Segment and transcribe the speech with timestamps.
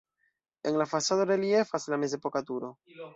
[0.63, 2.71] En la fasado reliefas la mezepoka turo.